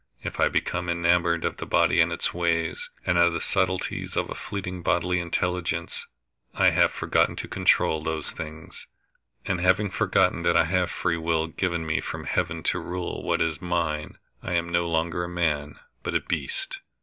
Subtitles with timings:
[0.23, 4.31] If I become enamored of the body and its ways, and of the subtleties of
[4.31, 6.07] a fleeting bodily intelligence,
[6.55, 8.87] I have forgotten to control those things;
[9.45, 13.41] and having forgotten that I have free will given me from heaven to rule what
[13.41, 16.79] is mine, I am no longer a man, but a beast.